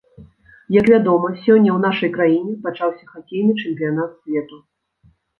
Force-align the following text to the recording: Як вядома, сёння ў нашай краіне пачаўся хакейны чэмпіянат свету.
Як 0.75 0.85
вядома, 0.93 1.27
сёння 1.43 1.71
ў 1.73 1.75
нашай 1.83 2.09
краіне 2.15 2.55
пачаўся 2.63 3.05
хакейны 3.11 3.53
чэмпіянат 3.61 4.15
свету. 4.23 4.57